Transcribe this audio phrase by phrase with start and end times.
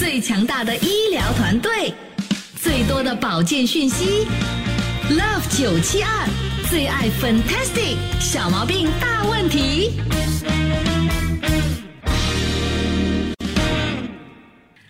[0.00, 1.92] 最强大的医疗团队，
[2.56, 4.26] 最多的保健讯息
[5.10, 6.26] ，Love 九七二
[6.70, 10.00] 最爱 Fantastic 小毛病大问题。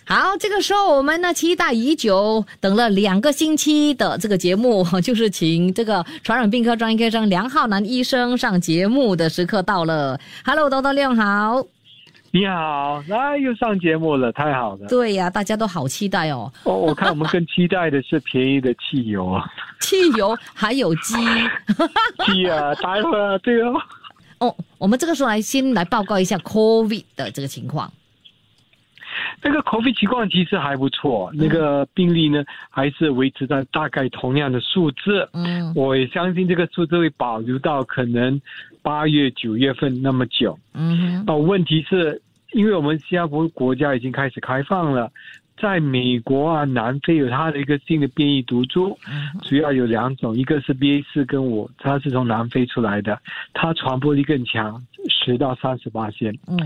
[0.05, 10.21] 好，这个时候我们呢期待已久，等了两个星期的这个节目， 就是请这个传染病科专业医生梁浩南医生上节目的时刻到了。
[10.45, 11.67] Hello，豆豆亮好。
[12.33, 14.87] 你好，来、又上节目了，太好了。
[14.87, 16.51] 对呀、大家都好期待哦。
[16.63, 19.45] 哦，我看我们更期待的是便宜的汽油啊，
[19.81, 21.15] 汽油还有鸡
[22.27, 23.75] 鸡啊，待会儿对哦。
[24.39, 24.57] 哦。
[24.79, 27.93] 我们这个时候来先来报告一下 COVID 的这个情况。
[29.43, 35.29] 那个 COVID 情况其实还不错，那个病例呢还是维持在大概同样的数字。
[35.33, 38.41] 嗯我也相信这个数字会保留到可能
[38.83, 40.59] 八月、九月份那么久。
[40.75, 42.21] 嗯哼哦，问题是
[42.53, 45.11] 因为我们新加坡国家已经开始开放了，
[45.57, 48.99] 在美国啊、南非有它的一个新的变异毒株，
[49.43, 53.19] 主要有两种，一个是 BA 四跟五，它是从南非出来的，
[53.55, 56.37] 它传播力更强，十到三十八线。
[56.49, 56.59] 嗯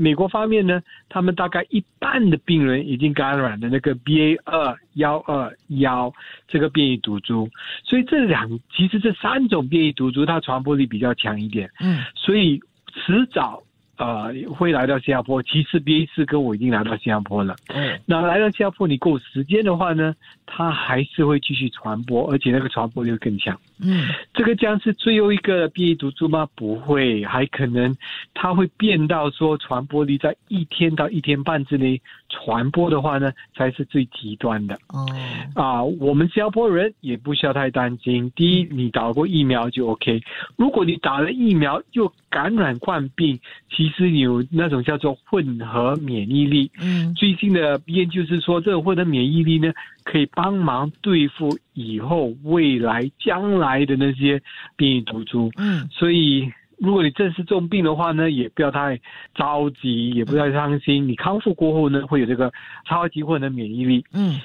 [0.00, 6.12] 美国方面呢，他们大概一半的病人已经感染了那个 BA 二幺二幺
[6.46, 7.50] 这个变异毒株，
[7.82, 11.98] 所以这两其实这三种变异毒株它传播力比较强一点，嗯。
[12.14, 12.60] 所以
[12.94, 13.60] 迟早
[13.98, 15.42] 呃会来到新加坡。
[15.42, 20.14] 其实 BA 四跟我已经来到新加坡了，嗯那来到新加坡你够时间的话呢，
[20.46, 23.58] 它还是会继续传播，而且那个传播力会更强。
[23.80, 26.48] 嗯这个将是最后一个 BA 毒株吗？
[26.54, 27.94] 不会，还可能
[28.34, 35.06] 它会变到说传播力在一天到一天半之内传播的话呢，才是最极端的哦
[35.54, 35.82] 啊。
[35.82, 38.30] 我们新加坡人也不需要太担心。
[38.36, 40.20] 第一，你打过疫苗就 OK。
[40.56, 43.38] 如果你打了疫苗又感染冠病，
[43.74, 46.70] 其实有那种叫做混合免疫力。
[46.80, 49.72] 嗯最近的研究是说，这个混合免疫力呢，
[50.04, 54.40] 可以帮忙对付以后未来将来的那些
[54.76, 55.50] 变异毒株。
[55.56, 58.98] 嗯所以，如果你正是重病的话呢，也不要太
[59.34, 61.06] 着急，也不要太伤心。
[61.08, 62.52] 你康复过后呢，会有这个
[62.86, 64.04] 超级混的免疫力。
[64.12, 64.40] 嗯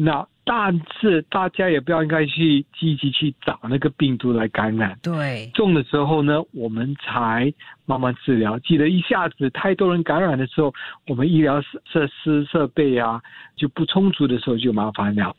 [0.00, 4.96] 那但是大家也不要应该去积极去找那个病毒来感染。
[5.02, 7.52] 对重的时候呢，我们才
[7.84, 8.56] 慢慢治疗。
[8.60, 10.72] 记得一下子太多人感染的时候，
[11.08, 13.20] 我们医疗设设施设备啊
[13.56, 15.34] 就不充足的时候就麻烦了。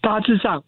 [0.00, 0.62] 大致上，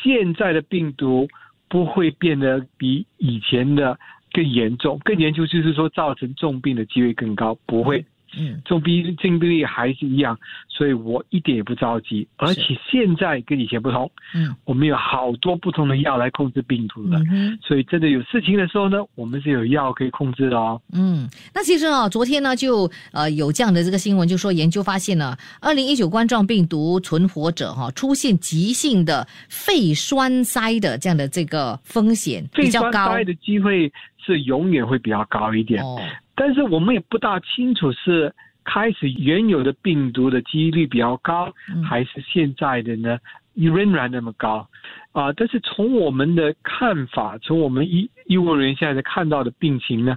[0.00, 1.26] 现在的病毒
[1.68, 3.98] 不会变得比以前的
[4.32, 8.04] 更严重，更严重就是说造成重病的机会更高，不会。
[8.38, 10.38] 嗯重病重病率还是一样，
[10.68, 12.26] 所以我一点也不着急。
[12.36, 17.18] 而且现在跟以前不同，嗯我们有好多不同的药来控制病毒的。
[17.30, 20.80] 嗯所以真的有事情的时候呢，我们是有药可以控制的哦。
[20.92, 33.92] 嗯，那其实啊，昨天呢就呃有这样的这个新闻，就说研究发现呢，二零一九冠状病毒存活者哈、出现急性的肺栓塞的这样的这个风险比较高栓塞的机会
[34.24, 35.98] 是永远会比较高一点，哦，
[36.38, 38.32] 但是我们也不大清楚是
[38.64, 43.18] 开始原有的病毒的几率比较高，嗯还是现在的呢
[43.54, 44.68] 仍然那么高
[45.12, 50.16] 啊、但是从我们的看法，从我们医医务人员现在在看到的病情呢，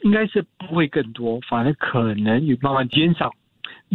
[0.00, 3.30] 应该是不会更多，反而可能有慢慢减少。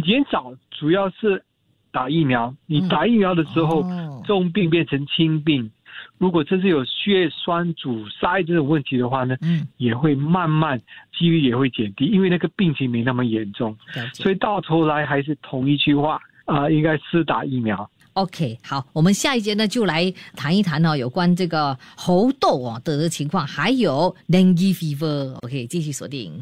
[0.04, 1.42] 减少主要是
[1.90, 5.72] 打疫苗，你嗯打疫苗的时候，哦重病变成轻病。
[6.18, 10.80] 如果真是有血栓阻塞这种问题的话呢，嗯，也会慢慢
[11.18, 13.76] 几率也会减低，因为那个病情没那么严重。
[14.12, 14.30] 所。
[14.30, 17.88] 以到头来还是同一句话啊、应该施打疫苗。
[18.14, 25.34] OK，好，我们下一节呢就来谈一谈哦，有关这个猴痘哦的情况，还有 dengue fever。
[25.42, 26.32] OK，继续锁定。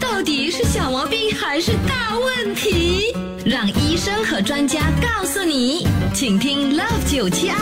[0.00, 3.12] 到底是小毛病还是大问题？
[3.44, 5.86] 让医生和专家告诉你。
[6.14, 7.56] 请听 Love 九七二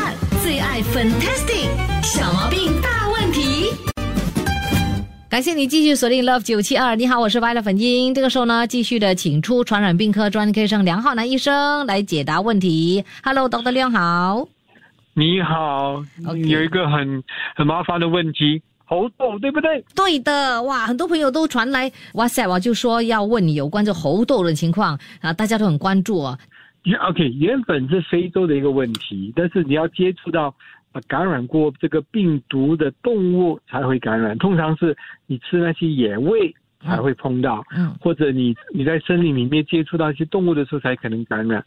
[0.44, 1.70] 最爱 Fantastic
[2.02, 3.70] 小毛病大问题。
[5.30, 6.94] 感谢你继续锁定 Love 九七二。
[6.94, 8.12] 你好，我是 Violet 粉英。
[8.12, 13.02] 这个时候呢，继续的请出传染病科专科医生梁浩南医生来解答问题。
[13.22, 13.70] Hello，Dr.
[13.70, 14.46] 梁好。
[15.14, 17.24] 你好 OK 有一个很
[17.56, 19.82] 很麻烦的问题，喉痘，对不对？
[19.94, 26.38] 对的，哇，很多朋友都传来 WhatsApp 啊，就说要问你有关这喉痘的情况啊，大家都很关注啊。
[26.92, 30.54] OK，原本是非洲的一个问题，但是你要接触到
[30.92, 34.96] 呃感染过这个病毒的动物才会感染，通常是
[35.26, 41.64] 你吃那些野味才会碰到，嗯或者你你在森林里面接触到一些动物的时候才可能感染。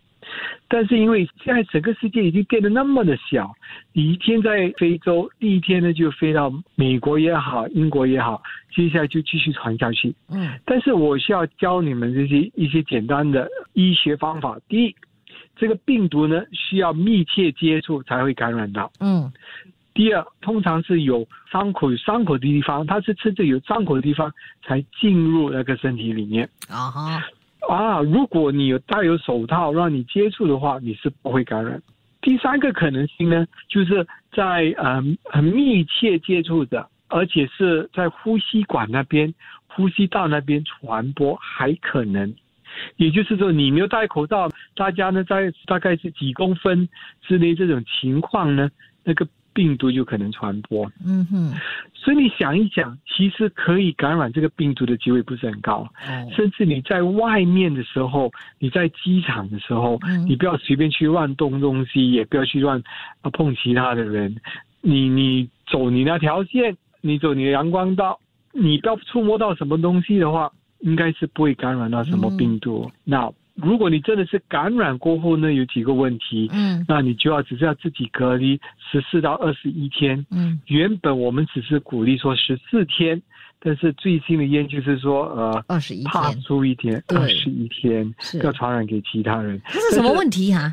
[0.68, 3.50] 但是因为现在整个世界已经变得那么的小，
[3.94, 8.42] 你一天在非洲，第一天呢就飞到美国也好，英国也好，
[8.76, 10.14] 接下来就继续传下去。
[10.30, 14.60] 嗯但是我需要教你们这些一些简单的医学方法。
[14.68, 14.96] 第一，
[15.58, 18.92] 这个病毒呢需要密切接触才会感染到。
[19.00, 19.32] 嗯
[19.94, 24.32] 第二，通常是有伤口有伤口的地方，它是吃着有伤口的地方
[24.64, 26.48] 才进入那个身体里面。
[26.70, 27.24] 啊哈
[27.68, 31.82] 啊，如果你有戴有手套让你接触的话，你是不会感染。
[32.22, 39.34] 第三个可能性呢，就是在嗯很密切接触的，而且是在呼吸管那边、
[39.66, 42.32] 呼吸道那边传播，还可能。
[42.98, 46.88] 也就是说，你没有戴口罩，大家呢在大概是几公分
[47.22, 48.70] 之内这种情况呢，
[49.04, 50.90] 那个病毒就可能传播。
[51.06, 51.54] 嗯哼
[51.94, 55.80] 所以你想一想，其实可以感染这个病毒的机会不是很高。
[56.08, 62.82] 哦甚至你在外面的时候，你在机场的时候，嗯你不要随便去乱动东西，也不要去乱
[63.24, 64.36] 呃碰其他的人。
[64.82, 68.18] 你你走你那条线，你走你的阳光道，
[68.54, 72.90] 你不要触摸到什么东西的话，应该是不会感染到什么病毒。
[73.04, 76.86] 那如果你真的是感染过后呢，有几个问题，嗯。
[76.88, 78.60] 那你就要只是要自己隔离
[78.92, 80.24] 十四到二十一天。
[80.30, 80.60] 嗯。
[80.68, 83.20] 原本我们只是鼓励说十四天，
[83.60, 88.38] 但是最新的研究是说，呃，二十一怕出一天，二十一天是。
[88.40, 89.60] 要传染给其他人。
[89.70, 90.72] 这是什么问题哈、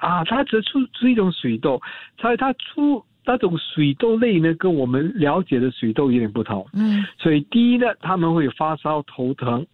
[0.00, 0.24] 啊。
[0.24, 1.80] 它只出出一种水痘，
[2.18, 6.66] 它它出那种水痘类呢，跟我们了解的水痘有点不同。
[6.72, 9.66] 嗯所以第一呢，他们会发烧、头疼，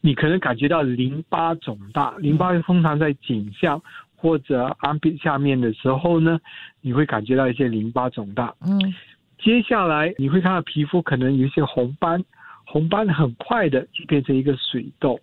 [0.00, 3.80] 你可能感觉到淋巴肿大，淋巴通常在颈项
[4.16, 6.38] 或者安鼻下面的时候呢，
[6.80, 8.54] 你会感觉到一些淋巴肿大。
[8.66, 8.94] 嗯
[9.42, 12.22] 接下来你会看到皮肤可能有一些红斑，
[12.66, 15.18] 红斑很快的就变成一个水痘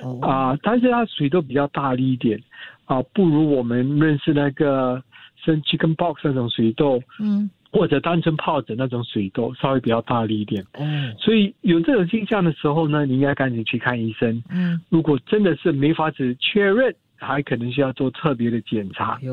[0.00, 2.40] 哦啊、但是它水痘比较大力一点
[2.84, 5.02] 啊、不如我们认识那个
[5.44, 10.64] 生 chicken pox 那种水痘，嗯或者单纯疱疹那种水痘稍微比较大力一点。
[10.74, 14.42] 嗯所以有这种现象的时候呢，你应该赶紧去看医生。
[14.48, 19.18] 嗯如果真的是没法子确认，还可能需要做特别的检查。
[19.22, 19.28] 哎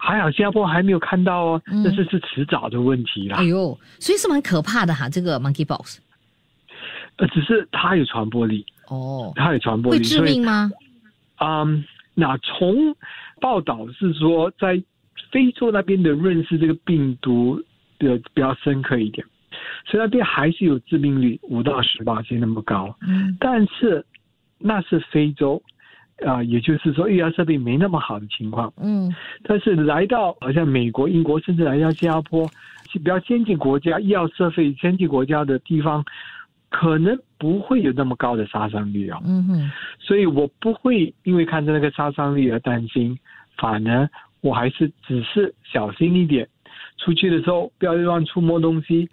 [0.00, 3.44] 还好新加坡还没有看到哦，嗯这是是迟早的问题啦哎。
[3.44, 5.98] 呦，所以是蛮可怕的哈，这个 monkey box，
[7.16, 10.70] 呃，只是它有传播力，哦，它有传播力，会致命吗？
[11.40, 11.84] 嗯，
[12.14, 12.94] 那从
[13.40, 14.80] 报道是说，在
[15.30, 17.62] 非洲那边的认识这个病毒
[17.98, 19.26] 的比较深刻一点，
[19.86, 24.04] 所以那边还是有致病率五到十八那么高，嗯但是
[24.58, 25.62] 那是非洲。
[26.26, 29.08] 啊、也就是说，医疗设备没那么好的情况，嗯
[29.44, 32.44] 但是来到好像美国、英国，甚至来到新加坡，
[32.92, 36.04] 比较先进国家、医药设备先进国家的地方，
[36.70, 39.20] 可能不会有那么高的杀伤力啊。
[39.24, 39.70] 嗯哼
[40.00, 43.16] 所以我不会因为看着那个杀伤力而担心，
[43.56, 46.48] 反而我还是只是小心一点，
[46.98, 49.08] 出去的时候不要乱触摸东西，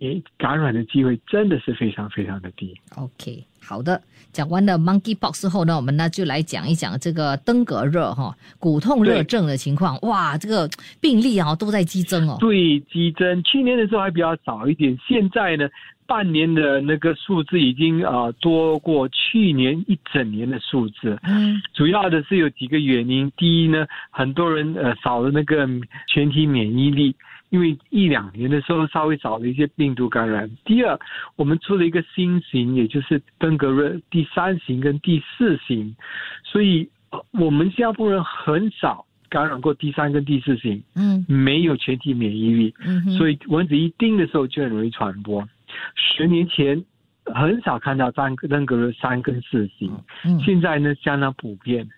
[0.00, 2.74] 诶感染的机会真的是非常非常的低。
[2.96, 4.00] ，OK，好的。
[4.32, 9.98] 讲完了 Monkey Box 之后呢，我们呢就来讲一讲这个登革热哈，骨痛热症的情况。
[10.02, 12.36] 哇，这个病例啊都在激增哦。
[12.38, 15.68] 对，激增，去年的时候还比较少一点，现在呢，
[16.10, 21.16] 半年的那个数字已经啊、呃多过去年一整年的数字。
[21.22, 25.68] 嗯主要的是有几个原因，第一呢，很多人呃少了那个
[26.08, 27.14] 全体免疫力，
[27.50, 30.50] 因为一两年的时候稍微少了一些病毒感染。
[30.64, 30.98] 第二，
[31.36, 35.94] 我们出了一个新型，也就是登革热第三型跟第四型，
[36.42, 45.46] 所以呃我们新加坡人很少感染过第三跟第四型，嗯没有全体免疫力，嗯，所以蚊子一叮的时候就很容易传播。
[45.94, 46.84] 十年前
[47.26, 49.92] 很少看到三那个三根四型，
[50.24, 50.38] 嗯。
[50.40, 51.88] 现在呢相当普遍。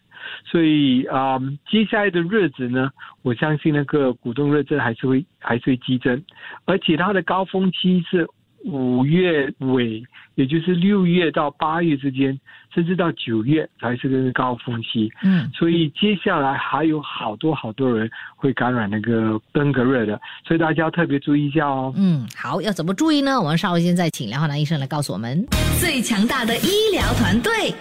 [0.44, 2.90] 所以啊、嗯接下来的日子呢，
[3.22, 6.22] 我相信那个股东热症还是会还是会激增，
[6.64, 8.28] 而且它的高峰期是
[8.64, 10.02] 五月尾，
[10.34, 12.38] 也就是六月到八月之间，
[12.74, 15.10] 甚至到九月才是个高峰期。
[15.22, 21.92] 嗯所以接下来还有好多好多人会感染那个登革热的，所以大家要特别注意一下哦。
[21.96, 23.40] 嗯，好，要怎么注意呢？
[23.40, 25.44] 我们稍后现在请梁浩南医生来告诉我们。
[25.80, 27.74] 最强大的医疗团队，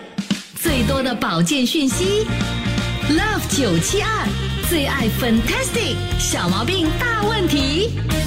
[0.55, 2.25] 最多的保健讯息
[3.07, 4.27] ，Love 九七二
[4.69, 8.20] 最爱 Fantastic 小毛病大问题。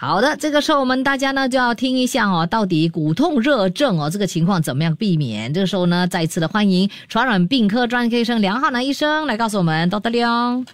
[0.00, 5.52] 好的，这个时候我们大家呢就要听一下哦，到底骨痛热症哦这个情况怎么样避免？
[5.52, 10.10] 这个时候呢，再一次的欢迎传染病科专科医生梁浩南医生来告诉我们，Dr.
[10.10, 10.64] 梁。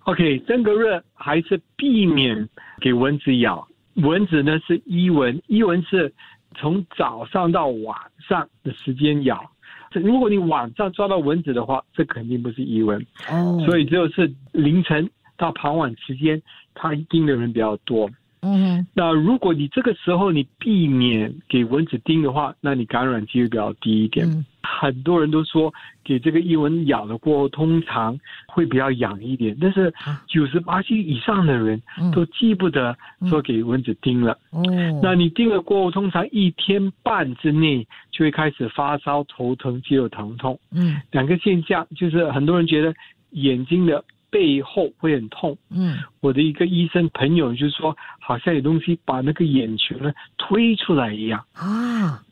[0.00, 2.48] OK，登革热还是避免
[2.80, 3.64] 给蚊子咬。
[3.94, 6.12] 蚊子呢是伊蚊，伊蚊是
[6.56, 7.96] 从早上到晚
[8.28, 9.48] 上的时间咬。
[9.92, 13.00] 如果你晚上抓到蚊子的话，这肯定不是伊蚊。
[13.30, 16.42] 哦所以只有是凌晨到傍晚时间，
[16.74, 18.10] 它叮的人比较多。
[18.42, 18.86] 嗯。
[18.94, 24.26] 那如果你这个时候你避免给蚊子叮的话，那你感染几率比较低一点。
[24.28, 24.44] 嗯。
[24.64, 25.72] 很多人都说
[26.04, 30.22] 给这个异蚊咬了过后，通常会比较痒一点，但是啊。
[30.28, 32.10] 九十八岁以上的人嗯。
[32.12, 32.96] 都记不得
[33.28, 34.32] 说给蚊子叮了。
[34.50, 34.62] 哦，
[35.02, 40.58] 那你叮了过后，通常一天半之内就会开始发烧、头疼、肌肉疼痛。
[40.72, 41.00] 嗯。
[41.10, 42.94] 两个现象就是很多人觉得
[43.30, 45.56] 眼睛的背后会很痛。
[45.70, 52.22] 嗯我的一个医生朋友就说，好像有东西把那个眼球呢推出来一样啊，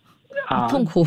[0.49, 1.04] 啊，痛苦，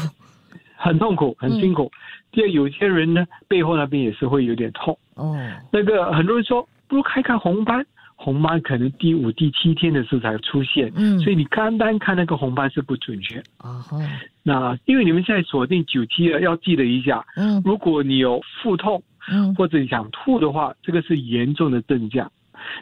[0.78, 1.92] 很痛苦，很辛苦。
[2.32, 4.98] 第二，有些人呢背后那边也是会有点痛。
[5.16, 5.36] 哦，
[5.72, 7.86] 那个很多人说，不如看看红斑，
[8.24, 13.38] 红斑可能第五、第七天的时候才出现，嗯，所以你单单看那个红斑是不准确。
[13.60, 13.84] 哦。
[13.86, 14.00] 吼，
[14.44, 17.62] 那因为你们现在锁定九七了，要记得一下，嗯。
[17.66, 19.54] 如果你有腹痛嗯。
[19.56, 22.32] 或者你想吐的话，这个是严重的症状，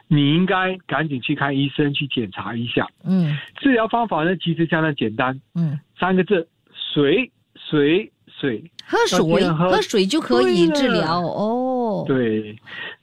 [0.07, 2.87] 你应该赶紧去看医生去检查一下。
[3.03, 3.35] 嗯。
[3.57, 6.47] 治疗方法呢，其实相当简单，嗯，三个字：
[6.93, 8.63] 水、水、水。
[8.85, 9.71] 喝水喝。
[9.71, 12.55] 喝水就可以治疗哦，对，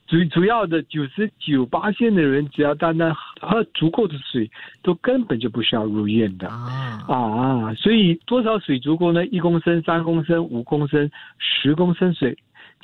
[0.08, 4.50] 主主要的九十九八线的人，只要单单喝足够的水，
[4.82, 6.48] 都根本就不需要入院的。
[6.48, 9.26] 啊，啊，所以多少水足够呢？
[9.26, 12.34] 一公升、三公升、五公升、十公升水，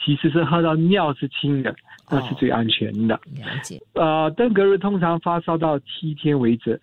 [0.04, 1.74] 其实是喝到尿是清的，
[2.10, 3.14] 那是最安全的。
[3.14, 6.78] 了解，呃，登革热通常发烧到七天为止，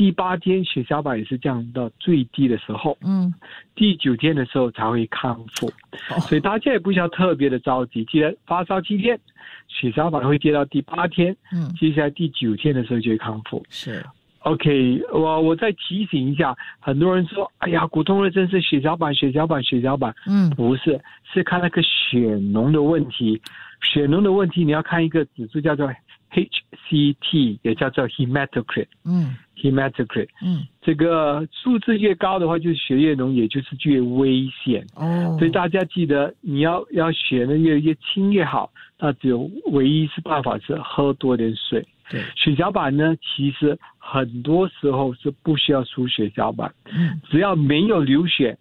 [0.00, 3.30] 第八天血小板也是降到最低的时候，嗯，
[3.74, 5.66] 第九天的时候才会康复。
[6.08, 9.20] 哦所以大家也不需要特别的着急，记得发烧七天，
[9.68, 13.62] 血小板会跌到第八天，嗯接下来第九天的时候就会康复。
[13.68, 14.02] 是
[14.38, 20.98] ，OK，我我再提醒一下，很多人说，哎呀，骨痛热症是血小板、血小板、血小板，嗯不是，
[21.30, 23.38] 是看那个血浓的问题。
[23.82, 25.90] 血浓的问题，你要看一个指数叫做
[26.32, 28.86] HCT，也叫做 hematocrit。
[29.04, 34.86] 嗯 hematocrit 嗯，这个数字越高的话，就是血越浓，也就是越危险。
[34.94, 38.72] 哦，所以大家记得，你要要血呢越越清越好。
[38.98, 41.86] 那只有唯一是办法是喝多点水。
[42.08, 48.56] 对，血小板呢，其实很多时候是不需要输血小板，嗯，只要没有流血，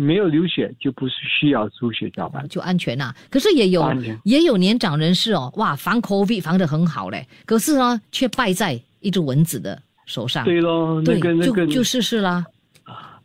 [0.00, 2.46] 没有流血就不是需要输血小板。
[2.48, 3.84] 就安全呐、可是也有
[4.24, 10.44] 也有年长人士哦，哇，防 COVID 防得很好嘞，可是呢，却败在一只蚊子的手上。
[10.44, 12.44] 对喽，那对，个那个就就试试啦。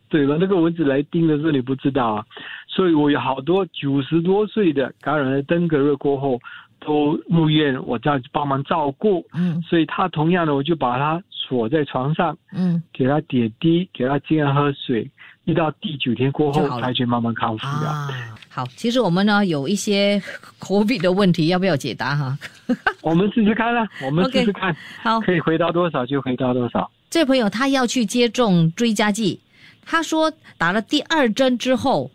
[0.08, 2.24] 对了，那个蚊子来叮的时候你不知道啊，
[2.68, 6.38] 所以我有好多九十多岁的感染了登革热过后
[6.86, 15.10] 都入院，我再帮忙照顾，嗯所以他同样的我就把他锁在床上，嗯给他点滴，给他尽量喝水，
[15.44, 17.88] 一到第九天过后才去慢慢康复的。
[17.88, 18.08] 啊，
[18.48, 20.22] 好，其实我们呢有一些
[20.60, 22.38] COVID 的问题，要不要解答哈？
[23.02, 26.88] 我们试试看啦，我们试试看好，可以回答多少就回答多少。
[27.10, 29.40] 这位朋友他要去接种追加剂，
[29.84, 32.10] 他说打了第二针之后，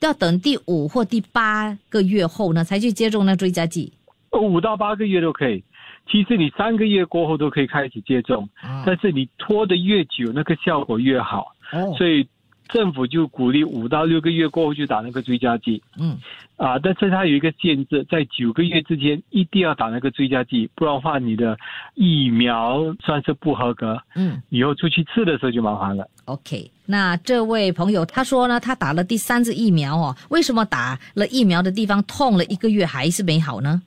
[0.00, 3.92] 要等第五或第八个月后呢才去接种那追加剂。
[4.34, 5.64] 呃五到八个月都可以。
[6.10, 11.54] 其实你三个月过后都可以开始接种，啊但是你拖得越久，那个效果越好。
[11.72, 12.28] 哦，所以
[12.68, 16.18] 政府就鼓励五到六个月过后就打那个追加剂嗯，
[16.56, 21.56] 啊，但是它有一个限制，在九个月之前一定要打那个追加剂，不然的话你的
[21.94, 26.06] 疫苗算是不合格，嗯以后出去吃的时候就麻烦了。
[26.26, 26.70] ，OK。
[26.84, 33.80] 那这位朋友他说呢，他打了第三次疫苗哦，为什么打了疫苗的地方痛了一个月还是没好呢？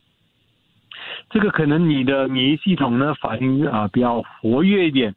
[1.30, 5.14] 这个可能你的免疫系统呢反应啊比较活跃一点，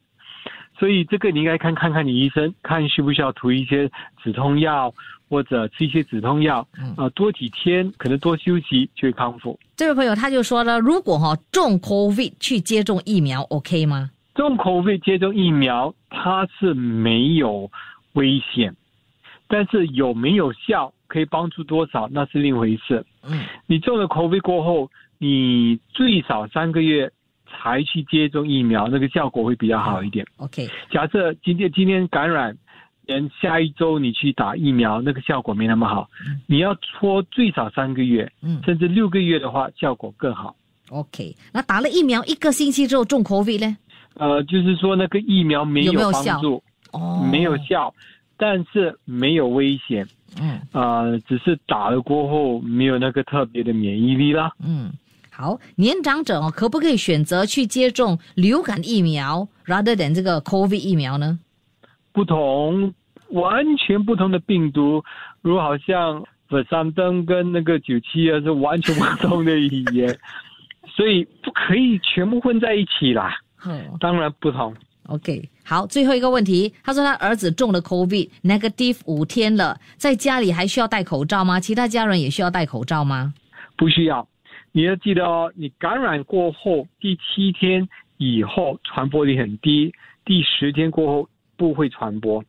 [0.78, 3.90] 所以这个你应该看看看你医生，看需不需要涂一些
[4.22, 4.92] 止痛药
[5.28, 9.58] 或者吃一些止痛药嗯啊，多几天可能多休息就会康复。
[9.76, 14.10] 这位朋友他就说了，如果哈、中 COVID 去接种疫苗 OK 吗？
[14.34, 17.70] 中 COVID 接种疫苗，它是没有
[18.14, 18.74] 危险，
[19.48, 23.04] 但是有没有效，可以帮助多少，那是另一回事。
[23.22, 24.90] 嗯你中了 COVID 过后，
[25.22, 27.10] 你最少三个月
[27.46, 30.26] 才去接种疫苗，那个效果会比较好一点。
[30.38, 32.56] ，OK，假设今天今天感染，
[33.04, 36.40] 连，下一周你去打疫苗，那个效果没那么好嗯。
[36.46, 40.56] 你要拖最少三个月，嗯甚至六个月的话，效果更好。
[40.88, 41.36] OK。
[41.52, 43.76] 那打了疫苗一个星期之后中 COVID 呢？
[44.14, 46.62] 呃，就是说那个疫苗没有效帮助，
[46.92, 47.92] 哦，没有效，
[48.38, 50.06] 但是没有危险，
[50.40, 54.50] 嗯呃，只是打了过后没有那个特别的免疫力啦。
[54.64, 54.90] 嗯。
[55.40, 61.38] 好，年长者哦，可不可以选择去接种流感疫苗，rather than 这个 COVID 疫苗呢？
[62.12, 62.92] 不同，
[63.30, 65.02] 完全不同的病毒，
[65.40, 70.14] 如好像佛山登跟那个九七啊是完全不同的语言，
[70.94, 73.34] 所以不可以全部混在一起啦。
[73.64, 74.74] 哦当然不同。
[75.06, 81.58] OK，好，最后一个问题，他说他儿子中了 COVID negative 五天了，在家里还需要戴口罩吗？
[81.58, 83.32] 其他家人也需要戴口罩吗？
[83.78, 84.28] 不需要。
[84.72, 89.92] 你要记得哦，你感染过后第七天以后传播力很低，
[90.24, 92.44] 第十天过后不会传播，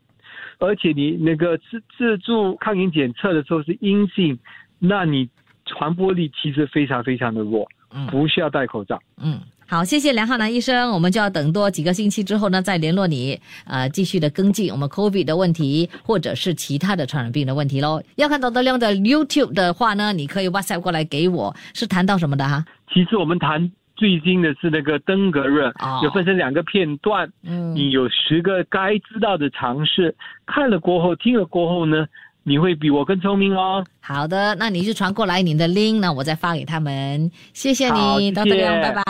[0.60, 4.38] 而且你那个自自助抗原检测的时候是阴性，
[4.80, 5.30] 那你
[5.66, 8.08] 传播力其实非常非常的弱，嗯。
[8.08, 9.02] 不需要戴口罩。
[9.18, 9.40] 嗯，
[9.72, 18.04] 好，谢谢梁浩南医生，我们就要等多几个星期之后呢，再联络你，呃，继续的跟进我们 COVID 的问题，或者是其他的传染病的问题喽。
[18.18, 22.66] 要看到德亮的 YouTube 的话呢，你可以 WhatsApp 过来给我，是谈到什么的哈？
[22.94, 30.14] 其实我们谈最近的是那个登革热，哦有分成两个片段，嗯你有十个该知道的常识，
[30.46, 32.06] 看了过后，听了过后呢，
[32.44, 33.86] 你会比我更聪明哦。
[34.00, 37.30] 好的，那你就传过来你的 link，那我再发给他们。
[37.54, 39.04] 谢谢你，好谢谢德亮，拜拜。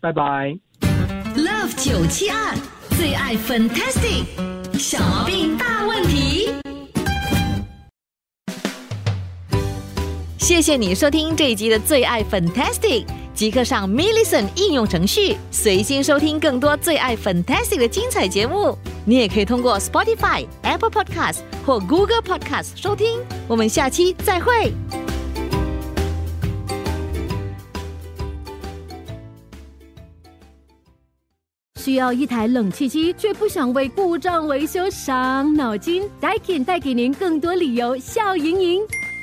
[0.00, 0.58] 拜拜。
[1.36, 2.54] Love 九七二
[2.98, 4.24] 最爱 Fantastic
[4.78, 6.50] 小毛病大问题。
[10.36, 18.76] 谢谢你收听这一集的最爱 Fantastic，即刻上 m i l l i c e n t 应用程序，随心收听更多最爱 Fantastic 的精彩节目。
[19.04, 23.18] 你也可以通过 Spotify、Apple Podcast 或 Google Podcast 收听。
[23.48, 24.72] 我们下期再会。
[31.80, 38.82] 需要一台冷气机，却不想为故障维修伤脑筋？Daikin 带给您更多理由笑盈盈。